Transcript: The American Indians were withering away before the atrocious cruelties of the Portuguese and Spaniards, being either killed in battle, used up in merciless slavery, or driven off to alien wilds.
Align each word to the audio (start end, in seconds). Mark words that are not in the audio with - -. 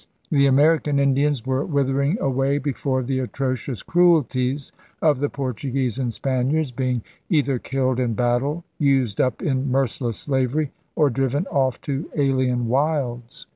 The 0.31 0.47
American 0.47 0.97
Indians 0.97 1.45
were 1.45 1.63
withering 1.63 2.17
away 2.19 2.57
before 2.57 3.03
the 3.03 3.19
atrocious 3.19 3.83
cruelties 3.83 4.71
of 4.99 5.19
the 5.19 5.29
Portuguese 5.29 5.99
and 5.99 6.11
Spaniards, 6.11 6.71
being 6.71 7.03
either 7.29 7.59
killed 7.59 7.99
in 7.99 8.15
battle, 8.15 8.63
used 8.79 9.21
up 9.21 9.43
in 9.43 9.69
merciless 9.69 10.17
slavery, 10.17 10.71
or 10.95 11.11
driven 11.11 11.45
off 11.51 11.79
to 11.81 12.09
alien 12.15 12.67
wilds. 12.67 13.45